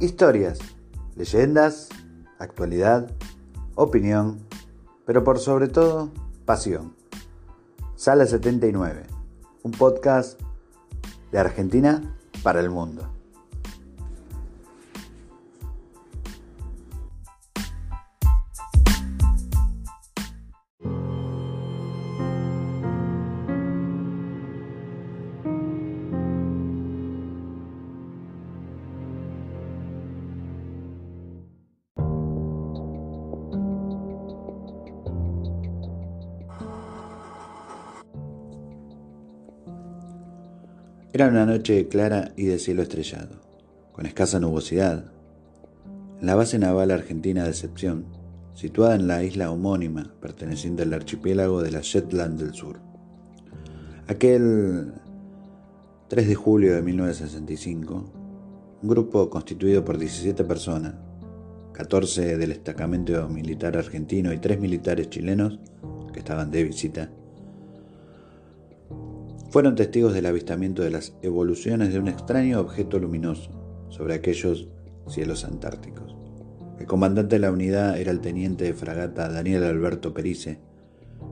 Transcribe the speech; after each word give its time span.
historias, 0.00 0.58
leyendas, 1.14 1.88
actualidad, 2.38 3.10
opinión, 3.74 4.38
pero 5.04 5.24
por 5.24 5.38
sobre 5.38 5.68
todo, 5.68 6.10
pasión. 6.44 6.94
Sala 7.94 8.26
79, 8.26 9.04
un 9.62 9.72
podcast 9.72 10.40
de 11.32 11.38
Argentina 11.38 12.16
para 12.42 12.60
el 12.60 12.70
mundo. 12.70 13.15
Era 41.16 41.28
una 41.28 41.46
noche 41.46 41.88
clara 41.88 42.32
y 42.36 42.44
de 42.44 42.58
cielo 42.58 42.82
estrellado, 42.82 43.40
con 43.92 44.04
escasa 44.04 44.38
nubosidad. 44.38 45.06
La 46.20 46.34
base 46.34 46.58
naval 46.58 46.90
argentina 46.90 47.40
de 47.40 47.48
Decepción, 47.48 48.04
situada 48.52 48.96
en 48.96 49.08
la 49.08 49.24
isla 49.24 49.50
homónima 49.50 50.12
perteneciente 50.20 50.82
al 50.82 50.92
archipiélago 50.92 51.62
de 51.62 51.70
la 51.70 51.80
Shetland 51.80 52.38
del 52.38 52.52
Sur. 52.52 52.80
Aquel 54.08 54.92
3 56.08 56.28
de 56.28 56.34
julio 56.34 56.74
de 56.74 56.82
1965, 56.82 58.12
un 58.82 58.86
grupo 58.86 59.30
constituido 59.30 59.86
por 59.86 59.96
17 59.96 60.44
personas, 60.44 60.96
14 61.72 62.36
del 62.36 62.50
destacamento 62.50 63.26
militar 63.30 63.78
argentino 63.78 64.34
y 64.34 64.38
3 64.38 64.60
militares 64.60 65.08
chilenos 65.08 65.60
que 66.12 66.18
estaban 66.18 66.50
de 66.50 66.64
visita, 66.64 67.10
fueron 69.56 69.74
testigos 69.74 70.12
del 70.12 70.26
avistamiento 70.26 70.82
de 70.82 70.90
las 70.90 71.16
evoluciones 71.22 71.90
de 71.90 71.98
un 71.98 72.08
extraño 72.08 72.60
objeto 72.60 72.98
luminoso 72.98 73.50
sobre 73.88 74.12
aquellos 74.12 74.68
cielos 75.08 75.46
antárticos. 75.46 76.14
El 76.78 76.84
comandante 76.84 77.36
de 77.36 77.40
la 77.40 77.50
unidad 77.50 77.98
era 77.98 78.10
el 78.10 78.20
teniente 78.20 78.66
de 78.66 78.74
fragata 78.74 79.30
Daniel 79.30 79.64
Alberto 79.64 80.12
Perice, 80.12 80.60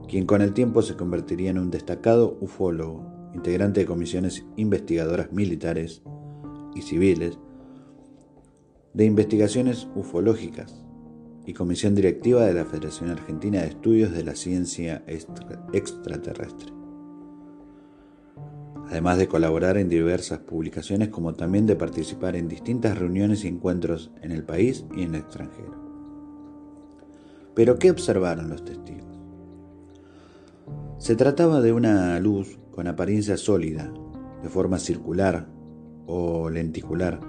quien 0.09 0.25
con 0.25 0.41
el 0.41 0.53
tiempo 0.53 0.81
se 0.81 0.95
convertiría 0.95 1.51
en 1.51 1.59
un 1.59 1.69
destacado 1.69 2.35
ufólogo, 2.41 3.31
integrante 3.35 3.81
de 3.81 3.85
comisiones 3.85 4.43
investigadoras 4.55 5.31
militares 5.31 6.01
y 6.73 6.81
civiles, 6.81 7.37
de 8.95 9.05
investigaciones 9.05 9.87
ufológicas 9.93 10.83
y 11.45 11.53
comisión 11.53 11.93
directiva 11.93 12.43
de 12.43 12.55
la 12.55 12.65
Federación 12.65 13.11
Argentina 13.11 13.61
de 13.61 13.67
Estudios 13.67 14.13
de 14.13 14.23
la 14.23 14.33
Ciencia 14.33 15.03
Extraterrestre 15.73 16.84
además 18.89 19.17
de 19.17 19.27
colaborar 19.27 19.77
en 19.77 19.89
diversas 19.89 20.39
publicaciones 20.39 21.09
como 21.09 21.33
también 21.33 21.65
de 21.65 21.75
participar 21.75 22.35
en 22.35 22.47
distintas 22.47 22.97
reuniones 22.97 23.43
y 23.43 23.47
encuentros 23.47 24.11
en 24.21 24.31
el 24.31 24.43
país 24.43 24.85
y 24.95 25.03
en 25.03 25.15
el 25.15 25.21
extranjero. 25.21 25.73
Pero 27.55 27.79
¿qué 27.79 27.89
observaron 27.89 28.49
los 28.49 28.63
testigos? 28.63 29.05
Se 30.97 31.15
trataba 31.15 31.61
de 31.61 31.71
una 31.71 32.19
luz 32.19 32.59
con 32.71 32.87
apariencia 32.87 33.37
sólida, 33.37 33.91
de 34.43 34.49
forma 34.49 34.79
circular 34.79 35.47
o 36.05 36.49
lenticular, 36.49 37.19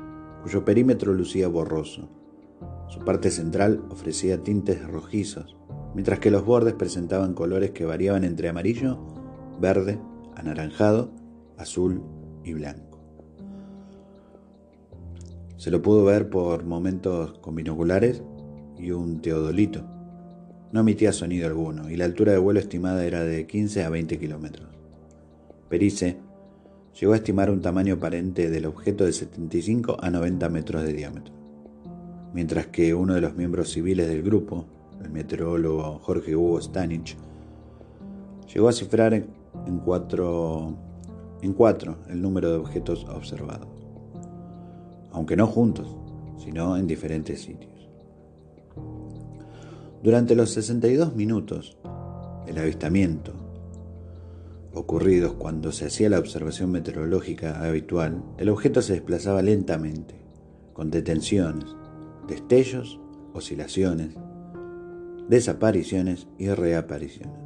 cuyo 0.42 0.64
perímetro 0.64 1.14
lucía 1.14 1.48
borroso. 1.48 2.08
Su 2.88 3.00
parte 3.00 3.30
central 3.30 3.84
ofrecía 3.90 4.42
tintes 4.42 4.86
rojizos, 4.86 5.56
mientras 5.94 6.18
que 6.18 6.30
los 6.30 6.44
bordes 6.44 6.74
presentaban 6.74 7.34
colores 7.34 7.70
que 7.70 7.84
variaban 7.84 8.24
entre 8.24 8.48
amarillo, 8.48 8.98
verde, 9.60 9.98
anaranjado 10.36 11.10
azul 11.58 12.02
y 12.44 12.52
blanco. 12.54 12.96
Se 15.56 15.70
lo 15.70 15.80
pudo 15.80 16.04
ver 16.04 16.28
por 16.28 16.64
momentos 16.64 17.38
con 17.38 17.54
binoculares 17.54 18.22
y 18.78 18.90
un 18.90 19.20
teodolito. 19.22 19.84
No 20.72 20.80
emitía 20.80 21.12
sonido 21.12 21.46
alguno 21.46 21.88
y 21.88 21.96
la 21.96 22.04
altura 22.04 22.32
de 22.32 22.38
vuelo 22.38 22.60
estimada 22.60 23.04
era 23.06 23.24
de 23.24 23.46
15 23.46 23.84
a 23.84 23.88
20 23.88 24.18
kilómetros. 24.18 24.68
Perice 25.68 26.18
llegó 27.00 27.14
a 27.14 27.16
estimar 27.16 27.50
un 27.50 27.62
tamaño 27.62 27.94
aparente 27.94 28.50
del 28.50 28.66
objeto 28.66 29.04
de 29.04 29.12
75 29.12 29.96
a 30.00 30.10
90 30.10 30.48
metros 30.50 30.82
de 30.82 30.92
diámetro, 30.92 31.34
mientras 32.32 32.66
que 32.68 32.94
uno 32.94 33.14
de 33.14 33.20
los 33.20 33.34
miembros 33.34 33.70
civiles 33.70 34.08
del 34.08 34.22
grupo, 34.22 34.66
el 35.02 35.10
meteorólogo 35.10 36.00
Jorge 36.02 36.36
Hugo 36.36 36.60
Stanich, 36.60 37.16
llegó 38.52 38.68
a 38.68 38.72
cifrar 38.72 39.14
en 39.14 39.78
cuatro 39.84 40.76
en 41.46 41.52
cuatro 41.52 41.98
el 42.08 42.20
número 42.20 42.50
de 42.50 42.58
objetos 42.58 43.06
observados, 43.08 43.68
aunque 45.12 45.36
no 45.36 45.46
juntos, 45.46 45.96
sino 46.38 46.76
en 46.76 46.88
diferentes 46.88 47.40
sitios. 47.40 47.88
Durante 50.02 50.34
los 50.34 50.50
62 50.50 51.14
minutos 51.14 51.78
del 52.46 52.58
avistamiento, 52.58 53.32
ocurridos 54.74 55.34
cuando 55.34 55.70
se 55.70 55.86
hacía 55.86 56.10
la 56.10 56.18
observación 56.18 56.72
meteorológica 56.72 57.64
habitual, 57.64 58.24
el 58.38 58.48
objeto 58.48 58.82
se 58.82 58.94
desplazaba 58.94 59.40
lentamente, 59.40 60.16
con 60.72 60.90
detenciones, 60.90 61.76
destellos, 62.26 63.00
oscilaciones, 63.32 64.16
desapariciones 65.28 66.26
y 66.38 66.48
reapariciones. 66.48 67.38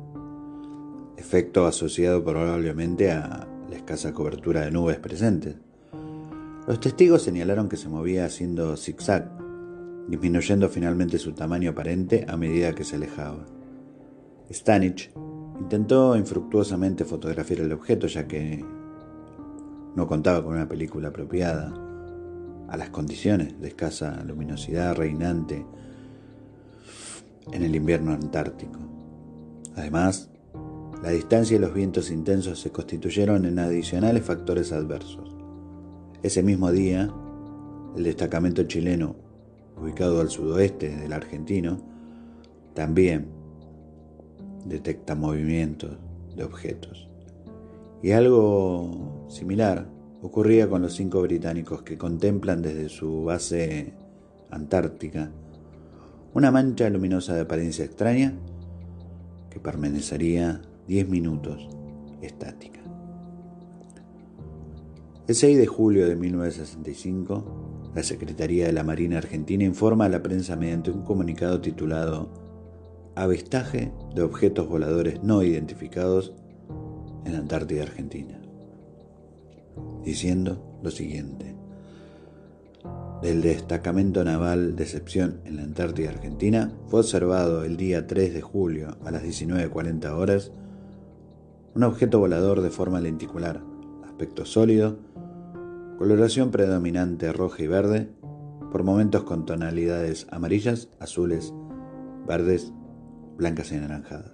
Efecto 1.18 1.66
asociado 1.66 2.24
probablemente 2.24 3.12
a 3.12 3.46
la 3.70 3.76
escasa 3.76 4.12
cobertura 4.12 4.62
de 4.62 4.70
nubes 4.70 4.98
presentes. 4.98 5.54
Los 6.66 6.81
testigos 6.81 7.22
señalaron 7.22 7.69
que 7.69 7.76
se 7.76 7.88
movía 7.88 8.25
haciendo 8.25 8.76
zigzag, 8.76 9.31
disminuyendo 10.08 10.69
finalmente 10.69 11.19
su 11.19 11.32
tamaño 11.32 11.70
aparente 11.70 12.26
a 12.28 12.36
medida 12.36 12.75
que 12.75 12.84
se 12.84 12.97
alejaba. 12.97 13.47
Stanich 14.50 15.12
intentó 15.60 16.16
infructuosamente 16.16 17.04
fotografiar 17.04 17.60
el 17.60 17.72
objeto 17.72 18.09
ya 18.09 18.26
que 18.26 18.64
no 19.94 20.06
contaba 20.06 20.42
con 20.42 20.54
una 20.54 20.69
película 20.69 21.09
apropiada 21.09 21.72
a 22.69 22.76
las 22.76 22.91
condiciones 22.91 23.60
de 23.60 23.69
escasa 23.69 24.22
luminosidad 24.25 24.97
reinante 24.97 25.65
en 27.53 27.62
el 27.62 27.74
invierno 27.74 28.12
antártico. 28.12 28.78
Además, 29.77 30.30
la 31.02 31.10
distancia 31.10 31.56
y 31.56 31.60
los 31.60 31.72
vientos 31.72 32.10
intensos 32.10 32.60
se 32.60 32.70
constituyeron 32.70 33.47
en 33.47 33.58
adicionales 33.58 34.22
factores 34.22 34.72
adversos. 34.72 35.34
Ese 36.22 36.42
mismo 36.42 36.70
día, 36.70 37.10
el 37.97 38.04
destacamento 38.04 38.64
chileno, 38.64 39.16
ubicado 39.80 40.20
al 40.20 40.28
sudoeste 40.28 40.94
del 40.94 41.12
argentino, 41.14 41.80
también 42.74 43.28
detecta 44.66 45.14
movimientos 45.14 45.97
de 46.36 46.44
objetos. 46.44 47.08
Y 48.03 48.12
algo 48.12 49.26
similar 49.28 49.86
ocurría 50.22 50.68
con 50.68 50.82
los 50.82 50.94
cinco 50.94 51.22
británicos 51.22 51.82
que 51.82 51.96
contemplan 51.96 52.60
desde 52.60 52.91
su 52.91 53.24
base 53.24 53.94
antártica 54.50 55.30
una 56.34 56.50
mancha 56.50 56.88
luminosa 56.91 57.34
de 57.34 57.41
apariencia 57.41 57.84
extraña 57.84 58.34
que 59.50 59.58
permanecería 59.58 60.60
10 60.91 61.09
minutos 61.09 61.69
estática. 62.21 62.81
El 65.28 65.37
6 65.37 65.57
de 65.57 65.66
julio 65.69 66.09
de 66.09 66.16
1965, 66.16 67.92
La 67.95 68.03
Secretaría 68.03 68.66
de 68.66 68.72
la 68.72 68.83
Marina 68.83 69.19
Argentina 69.19 69.63
informa 69.63 70.07
a 70.07 70.09
la 70.09 70.21
prensa 70.21 70.57
mediante 70.57 70.91
un 70.91 71.03
comunicado 71.03 71.60
titulado 71.60 72.33
Avestaje 73.15 73.92
de 74.16 74.22
objetos 74.22 74.69
voladores 74.69 75.22
no 75.22 75.45
identificados 75.45 76.34
en 77.25 77.34
la 77.34 77.39
Antártida 77.39 77.84
Argentina, 77.84 78.41
diciendo 80.03 80.81
lo 80.83 80.91
siguiente. 80.91 81.54
Del 83.22 83.42
destacamento 83.42 84.25
naval 84.25 84.75
Decepción 84.75 85.41
en 85.45 85.54
la 85.54 85.63
Antártida 85.63 86.10
Argentina 86.10 86.72
fue 86.89 86.98
observado 86.98 87.63
el 87.63 87.77
día 87.77 88.09
3 88.09 88.34
de 88.34 88.41
julio 88.41 88.97
a 89.04 89.13
las 89.13 89.22
19.40 89.22 90.10
horas 90.16 90.51
un 91.74 91.84
objeto 91.84 92.18
volador 92.18 92.62
de 92.62 92.70
forma 92.70 93.00
lenticular, 93.00 93.62
aspecto 94.04 94.44
sólido, 94.44 94.98
coloración 95.98 96.50
predominante 96.50 97.32
roja 97.32 97.62
y 97.62 97.66
verde, 97.66 98.10
por 98.72 98.82
momentos 98.84 99.24
con 99.24 99.46
tonalidades 99.46 100.26
amarillas, 100.30 100.88
azules, 100.98 101.52
verdes, 102.26 102.72
blancas 103.36 103.72
y 103.72 103.76
anaranjadas. 103.76 104.32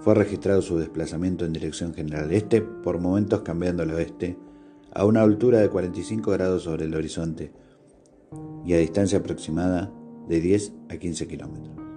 Fue 0.00 0.14
registrado 0.14 0.62
su 0.62 0.78
desplazamiento 0.78 1.44
en 1.44 1.52
dirección 1.52 1.92
general 1.92 2.32
este, 2.32 2.62
por 2.62 3.00
momentos 3.00 3.42
cambiando 3.42 3.82
al 3.82 3.90
oeste, 3.90 4.38
a 4.92 5.04
una 5.04 5.22
altura 5.22 5.60
de 5.60 5.68
45 5.68 6.30
grados 6.30 6.62
sobre 6.62 6.86
el 6.86 6.94
horizonte 6.94 7.52
y 8.64 8.72
a 8.72 8.78
distancia 8.78 9.18
aproximada 9.18 9.92
de 10.28 10.40
10 10.40 10.72
a 10.88 10.96
15 10.96 11.26
kilómetros. 11.28 11.89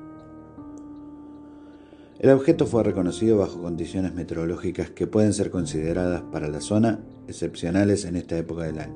El 2.24 2.30
objeto 2.30 2.66
fue 2.66 2.84
reconocido 2.84 3.40
bajo 3.40 3.62
condiciones 3.62 4.14
meteorológicas 4.14 4.90
que 4.90 5.08
pueden 5.08 5.34
ser 5.34 5.52
consideradas 5.52 6.22
para 6.22 6.48
la 6.48 6.62
zona 6.62 7.02
excepcionales 7.28 8.06
en 8.06 8.16
esta 8.16 8.38
época 8.38 8.64
del 8.64 8.80
año. 8.80 8.96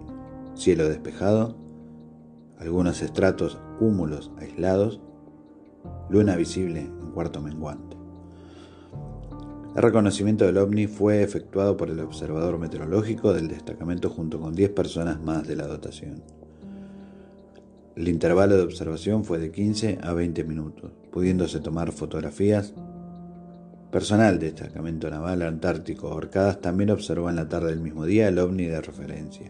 Cielo 0.55 0.87
despejado, 0.87 1.57
algunos 2.57 3.01
estratos 3.01 3.59
cúmulos 3.79 4.31
aislados, 4.37 5.01
luna 6.09 6.37
visible 6.37 6.79
en 6.79 7.11
cuarto 7.11 7.41
menguante. 7.41 7.97
El 9.75 9.83
reconocimiento 9.83 10.45
del 10.45 10.57
ovni 10.57 10.87
fue 10.87 11.21
efectuado 11.21 11.75
por 11.75 11.89
el 11.89 11.99
observador 11.99 12.57
meteorológico 12.57 13.33
del 13.33 13.49
destacamento 13.49 14.09
junto 14.09 14.39
con 14.39 14.55
10 14.55 14.69
personas 14.69 15.21
más 15.21 15.45
de 15.45 15.57
la 15.57 15.67
dotación. 15.67 16.23
El 17.97 18.07
intervalo 18.07 18.55
de 18.55 18.63
observación 18.63 19.25
fue 19.25 19.37
de 19.37 19.51
15 19.51 19.97
a 20.01 20.13
20 20.13 20.45
minutos, 20.45 20.91
pudiéndose 21.11 21.59
tomar 21.59 21.91
fotografías 21.91 22.73
Personal 23.91 24.37
del 24.37 24.53
destacamento 24.53 25.09
naval 25.09 25.43
antártico 25.43 26.09
Orcadas 26.09 26.59
también 26.59 26.89
observó 26.89 27.29
en 27.29 27.37
la 27.37 27.47
tarde 27.47 27.69
del 27.69 27.79
mismo 27.79 28.05
día 28.05 28.27
el 28.27 28.37
ovni 28.37 28.65
de 28.65 28.81
referencia. 28.81 29.47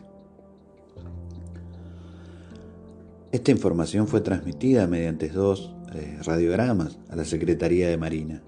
Esta 3.31 3.51
información 3.51 4.07
fue 4.07 4.21
transmitida 4.21 4.85
mediante 4.85 5.29
dos 5.29 5.75
eh, 5.93 6.19
radiogramas 6.23 6.99
a 7.09 7.15
la 7.15 7.25
Secretaría 7.25 7.89
de 7.89 7.97
Marina, 7.97 8.43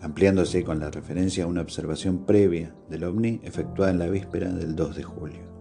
ampliándose 0.00 0.64
con 0.64 0.80
la 0.80 0.90
referencia 0.90 1.44
a 1.44 1.46
una 1.46 1.60
observación 1.60 2.24
previa 2.24 2.74
del 2.88 3.04
ovni 3.04 3.40
efectuada 3.44 3.92
en 3.92 3.98
la 3.98 4.08
víspera 4.08 4.50
del 4.50 4.74
2 4.74 4.96
de 4.96 5.02
julio. 5.02 5.54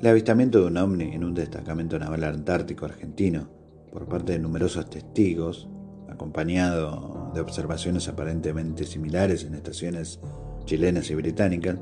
El 0.00 0.08
avistamiento 0.08 0.60
de 0.60 0.66
un 0.66 0.76
ovni 0.76 1.14
en 1.14 1.22
un 1.22 1.34
destacamento 1.34 1.98
naval 2.00 2.24
antártico 2.24 2.84
argentino 2.84 3.48
por 3.92 4.06
parte 4.06 4.32
de 4.32 4.40
numerosos 4.40 4.90
testigos 4.90 5.68
acompañado 6.14 7.30
de 7.34 7.40
observaciones 7.40 8.08
aparentemente 8.08 8.84
similares 8.84 9.44
en 9.44 9.54
estaciones 9.54 10.20
chilenas 10.64 11.10
y 11.10 11.14
británicas, 11.14 11.76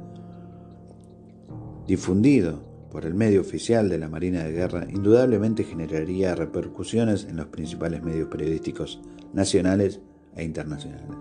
difundido 1.86 2.62
por 2.90 3.06
el 3.06 3.14
medio 3.14 3.40
oficial 3.40 3.88
de 3.88 3.98
la 3.98 4.08
Marina 4.08 4.44
de 4.44 4.52
Guerra, 4.52 4.86
indudablemente 4.90 5.64
generaría 5.64 6.34
repercusiones 6.34 7.24
en 7.24 7.36
los 7.36 7.46
principales 7.46 8.02
medios 8.02 8.28
periodísticos 8.28 9.00
nacionales 9.32 10.00
e 10.36 10.44
internacionales, 10.44 11.16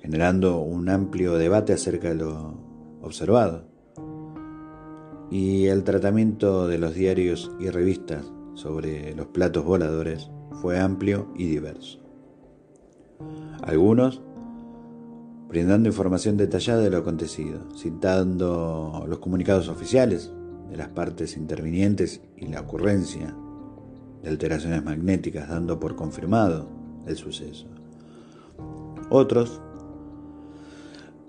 generando 0.00 0.60
un 0.60 0.88
amplio 0.88 1.34
debate 1.34 1.72
acerca 1.72 2.08
de 2.08 2.16
lo 2.16 2.54
observado 3.00 3.64
y 5.30 5.66
el 5.66 5.84
tratamiento 5.84 6.66
de 6.66 6.78
los 6.78 6.94
diarios 6.94 7.52
y 7.60 7.70
revistas 7.70 8.30
sobre 8.54 9.14
los 9.14 9.28
platos 9.28 9.64
voladores 9.64 10.31
fue 10.62 10.78
amplio 10.78 11.26
y 11.34 11.46
diverso. 11.46 11.98
Algunos 13.62 14.22
brindando 15.48 15.88
información 15.88 16.36
detallada 16.36 16.80
de 16.80 16.88
lo 16.88 16.98
acontecido, 16.98 17.68
citando 17.76 19.04
los 19.08 19.18
comunicados 19.18 19.68
oficiales 19.68 20.32
de 20.70 20.76
las 20.76 20.88
partes 20.88 21.36
intervinientes 21.36 22.22
y 22.36 22.46
la 22.46 22.60
ocurrencia 22.60 23.34
de 24.22 24.30
alteraciones 24.30 24.84
magnéticas, 24.84 25.48
dando 25.48 25.80
por 25.80 25.96
confirmado 25.96 26.68
el 27.06 27.16
suceso. 27.16 27.66
Otros 29.10 29.60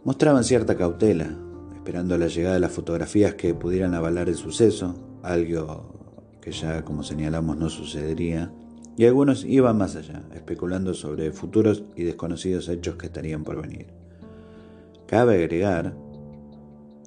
mostraban 0.04 0.44
cierta 0.44 0.78
cautela, 0.78 1.36
esperando 1.74 2.20
la 2.20 2.28
llegada 2.28 2.54
de 2.54 2.62
las 2.62 2.72
fotografías 2.72 3.34
que 3.34 3.56
pudieran 3.56 3.96
avalar 3.96 4.30
el 4.30 4.36
suceso, 4.36 4.96
algo 5.24 6.38
que 6.40 6.52
ya 6.52 6.86
como 6.86 7.02
señalamos 7.02 7.58
no 7.58 7.70
sucedería, 7.70 8.54
y 8.98 9.06
algunos 9.06 9.44
iban 9.46 9.78
más 9.78 9.96
allá, 9.96 10.24
especulando 10.34 10.94
sobre 10.94 11.32
futuros 11.32 11.84
y 11.96 12.04
desconocidos 12.04 12.70
hechos 12.70 12.96
que 12.96 13.08
estarían 13.08 13.44
por 13.44 13.62
venir. 13.62 13.88
Cabe 15.08 15.36
agregar 15.36 15.96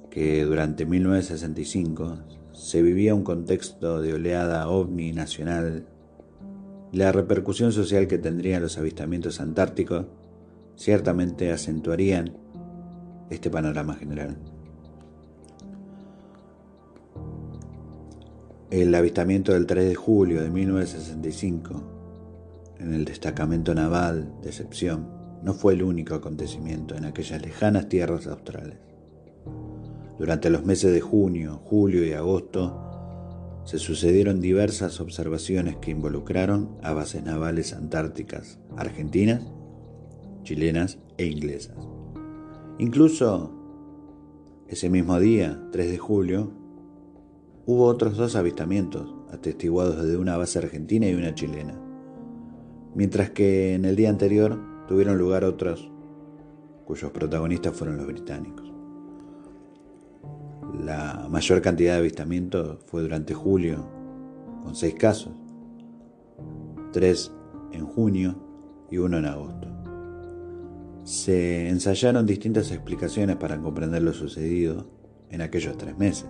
que 0.09 0.43
durante 0.43 0.85
1965 0.85 2.17
se 2.51 2.81
vivía 2.81 3.15
un 3.15 3.23
contexto 3.23 4.01
de 4.01 4.13
oleada 4.13 4.67
ovni 4.67 5.11
nacional 5.11 5.85
la 6.91 7.11
repercusión 7.11 7.71
social 7.71 8.07
que 8.07 8.17
tendrían 8.17 8.61
los 8.61 8.77
avistamientos 8.77 9.41
antárticos 9.41 10.05
ciertamente 10.75 11.51
acentuarían 11.51 12.37
este 13.29 13.49
panorama 13.49 13.95
general. 13.95 14.37
El 18.69 18.93
avistamiento 18.93 19.53
del 19.53 19.65
3 19.65 19.87
de 19.87 19.95
julio 19.95 20.41
de 20.41 20.49
1965 20.49 21.83
en 22.79 22.93
el 22.93 23.05
destacamento 23.05 23.73
naval 23.73 24.33
Decepción 24.41 25.07
no 25.41 25.53
fue 25.53 25.71
el 25.71 25.83
único 25.83 26.15
acontecimiento 26.15 26.93
en 26.93 27.05
aquellas 27.05 27.41
lejanas 27.41 27.87
tierras 27.87 28.27
australes. 28.27 28.77
Durante 30.19 30.49
los 30.49 30.65
meses 30.65 30.91
de 30.91 30.99
junio, 30.99 31.61
julio 31.63 32.05
y 32.05 32.11
agosto 32.11 33.61
se 33.63 33.79
sucedieron 33.79 34.41
diversas 34.41 34.99
observaciones 34.99 35.77
que 35.77 35.91
involucraron 35.91 36.77
a 36.83 36.91
bases 36.91 37.23
navales 37.23 37.71
antárticas 37.71 38.59
argentinas, 38.75 39.43
chilenas 40.43 40.97
e 41.17 41.25
inglesas. 41.25 41.77
Incluso 42.79 43.53
ese 44.67 44.89
mismo 44.89 45.17
día, 45.21 45.57
3 45.71 45.89
de 45.89 45.97
julio, 45.97 46.66
hubo 47.67 47.83
otros 47.85 48.15
dos 48.15 48.37
avistamientos 48.37 49.13
atestiguados 49.29 50.01
de 50.07 50.17
una 50.17 50.37
base 50.37 50.57
argentina 50.57 51.07
y 51.07 51.13
una 51.13 51.35
chilena, 51.35 51.77
mientras 52.95 53.31
que 53.31 53.75
en 53.75 53.83
el 53.83 53.97
día 53.97 54.09
anterior 54.09 54.57
tuvieron 54.87 55.17
lugar 55.17 55.43
otros 55.43 55.91
cuyos 56.85 57.11
protagonistas 57.11 57.75
fueron 57.75 57.97
los 57.97 58.07
británicos. 58.07 58.71
La 60.81 61.27
mayor 61.29 61.61
cantidad 61.61 61.93
de 61.93 61.99
avistamientos 61.99 62.79
fue 62.85 63.01
durante 63.01 63.33
julio, 63.33 63.85
con 64.63 64.73
seis 64.73 64.95
casos, 64.95 65.33
tres 66.93 67.33
en 67.73 67.85
junio 67.85 68.35
y 68.89 68.97
uno 68.97 69.17
en 69.17 69.25
agosto. 69.25 69.67
Se 71.03 71.67
ensayaron 71.67 72.25
distintas 72.25 72.71
explicaciones 72.71 73.35
para 73.35 73.61
comprender 73.61 74.03
lo 74.03 74.13
sucedido 74.13 74.87
en 75.29 75.41
aquellos 75.41 75.77
tres 75.77 75.97
meses 75.97 76.29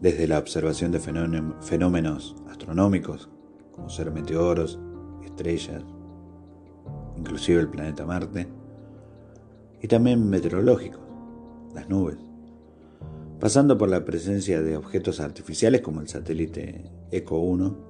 desde 0.00 0.28
la 0.28 0.38
observación 0.38 0.92
de 0.92 1.00
fenómenos 1.00 2.36
astronómicos, 2.48 3.28
como 3.72 3.88
ser 3.88 4.10
meteoros, 4.10 4.78
estrellas, 5.24 5.82
inclusive 7.16 7.60
el 7.60 7.68
planeta 7.68 8.06
Marte, 8.06 8.48
y 9.82 9.88
también 9.88 10.28
meteorológicos, 10.28 11.00
las 11.74 11.88
nubes, 11.88 12.18
pasando 13.40 13.76
por 13.78 13.88
la 13.88 14.04
presencia 14.04 14.62
de 14.62 14.76
objetos 14.76 15.20
artificiales 15.20 15.80
como 15.80 16.00
el 16.00 16.08
satélite 16.08 16.84
ECO 17.10 17.38
1, 17.38 17.88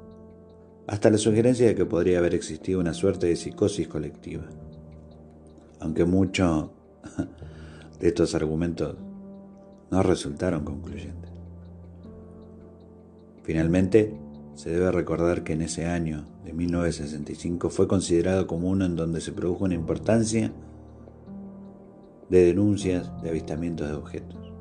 hasta 0.86 1.10
la 1.10 1.18
sugerencia 1.18 1.66
de 1.66 1.74
que 1.74 1.84
podría 1.84 2.18
haber 2.18 2.34
existido 2.34 2.80
una 2.80 2.94
suerte 2.94 3.26
de 3.26 3.36
psicosis 3.36 3.88
colectiva. 3.88 4.44
Aunque 5.80 6.06
muchos 6.06 6.70
de 8.00 8.08
estos 8.08 8.34
argumentos 8.34 8.96
no 9.90 10.02
resultaron 10.02 10.64
concluyentes. 10.64 11.27
Finalmente, 13.48 14.14
se 14.56 14.68
debe 14.68 14.92
recordar 14.92 15.42
que 15.42 15.54
en 15.54 15.62
ese 15.62 15.86
año 15.86 16.26
de 16.44 16.52
1965 16.52 17.70
fue 17.70 17.88
considerado 17.88 18.46
como 18.46 18.68
uno 18.68 18.84
en 18.84 18.94
donde 18.94 19.22
se 19.22 19.32
produjo 19.32 19.64
una 19.64 19.72
importancia 19.72 20.52
de 22.28 22.44
denuncias 22.44 23.10
de 23.22 23.30
avistamientos 23.30 23.88
de 23.88 23.94
objetos. 23.94 24.52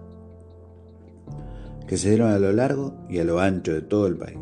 que 1.86 1.98
se 1.98 2.12
dieron 2.12 2.32
a 2.32 2.40
lo 2.40 2.54
largo 2.54 3.06
y 3.10 3.20
a 3.20 3.26
lo 3.26 3.42
ancho 3.42 3.74
de 3.74 3.82
todo 3.82 4.08
el 4.08 4.16
país, 4.16 4.40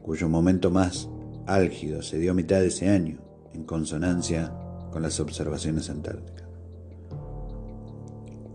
cuyo 0.00 0.26
momento 0.30 0.70
más 0.70 1.10
álgido 1.46 2.00
se 2.00 2.18
dio 2.18 2.30
a 2.30 2.34
mitad 2.34 2.60
de 2.60 2.68
ese 2.68 2.88
año, 2.88 3.18
en 3.52 3.64
consonancia 3.64 4.50
con 4.90 5.02
las 5.02 5.20
observaciones 5.20 5.90
antárticas. 5.90 6.39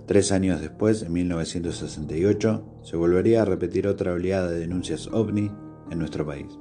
Tres 0.06 0.32
años 0.32 0.62
después, 0.62 1.02
en 1.02 1.14
1968, 1.14 2.82
se 2.84 2.96
volvería 2.96 3.42
a 3.42 3.46
repetir 3.46 3.88
otra 3.88 4.14
oleada 4.14 4.52
de 4.52 4.60
denuncias 4.60 5.08
ovni 5.08 5.52
en 5.90 5.98
nuestro 5.98 6.24
país. 6.26 6.60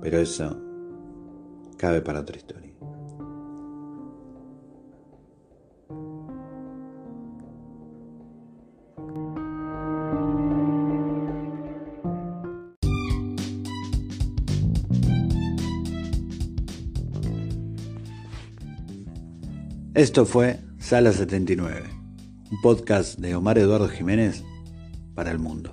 Pero 0.00 0.18
eso 0.18 0.58
cabe 1.76 2.00
para 2.00 2.20
otra 2.20 2.38
historia. 2.38 2.70
Esto 19.94 20.24
fue 20.24 20.69
Sala 20.90 21.12
79, 21.12 21.84
un 22.50 22.60
podcast 22.62 23.16
de 23.20 23.36
Omar 23.36 23.56
Eduardo 23.58 23.88
Jiménez 23.88 24.42
para 25.14 25.30
el 25.30 25.38
mundo. 25.38 25.72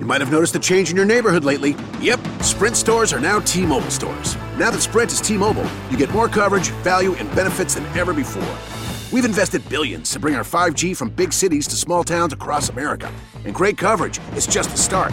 You 0.00 0.06
might 0.06 0.22
have 0.22 0.32
noticed 0.32 0.56
a 0.56 0.58
change 0.58 0.88
in 0.88 0.96
your 0.96 1.04
neighborhood 1.04 1.44
lately. 1.44 1.76
Yep, 2.00 2.18
Sprint 2.40 2.78
stores 2.78 3.12
are 3.12 3.20
now 3.20 3.40
T 3.40 3.66
Mobile 3.66 3.90
stores. 3.90 4.38
Now 4.56 4.70
that 4.70 4.80
Sprint 4.80 5.12
is 5.12 5.20
T 5.20 5.36
Mobile, 5.36 5.68
you 5.90 5.98
get 5.98 6.10
more 6.10 6.26
coverage, 6.26 6.70
value, 6.82 7.12
and 7.16 7.28
benefits 7.34 7.74
than 7.74 7.84
ever 7.98 8.14
before. 8.14 8.56
We've 9.12 9.26
invested 9.26 9.68
billions 9.68 10.12
to 10.12 10.18
bring 10.18 10.34
our 10.34 10.44
5G 10.44 10.96
from 10.96 11.10
big 11.10 11.34
cities 11.34 11.68
to 11.68 11.76
small 11.76 12.04
towns 12.04 12.32
across 12.32 12.70
America. 12.70 13.12
And 13.44 13.54
great 13.54 13.76
coverage 13.76 14.18
is 14.34 14.46
just 14.46 14.70
the 14.70 14.78
start. 14.78 15.12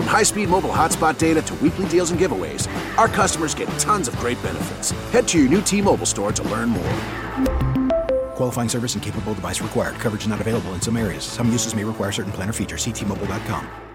From 0.00 0.08
high-speed 0.08 0.48
mobile 0.48 0.70
hotspot 0.70 1.18
data 1.18 1.42
to 1.42 1.54
weekly 1.56 1.86
deals 1.86 2.10
and 2.10 2.18
giveaways, 2.18 2.66
our 2.96 3.06
customers 3.06 3.54
get 3.54 3.68
tons 3.78 4.08
of 4.08 4.16
great 4.16 4.42
benefits. 4.42 4.92
Head 5.12 5.28
to 5.28 5.38
your 5.38 5.48
new 5.48 5.60
T-Mobile 5.60 6.06
store 6.06 6.32
to 6.32 6.42
learn 6.44 6.70
more. 6.70 6.94
Qualifying 8.34 8.70
service 8.70 8.94
and 8.94 9.02
capable 9.02 9.34
device 9.34 9.60
required. 9.60 9.96
Coverage 9.96 10.26
not 10.26 10.40
available 10.40 10.72
in 10.72 10.80
some 10.80 10.96
areas. 10.96 11.22
Some 11.24 11.52
uses 11.52 11.74
may 11.74 11.84
require 11.84 12.12
certain 12.12 12.32
plan 12.32 12.48
or 12.48 12.54
features. 12.54 12.82
See 12.82 12.92
T-Mobile.com. 12.92 13.89